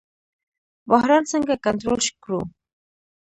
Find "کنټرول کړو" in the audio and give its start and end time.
1.65-2.41